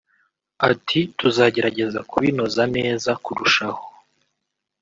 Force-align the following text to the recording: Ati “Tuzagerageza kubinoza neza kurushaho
Ati 0.69 0.99
“Tuzagerageza 1.19 1.99
kubinoza 2.09 2.63
neza 2.75 3.11
kurushaho 3.23 3.83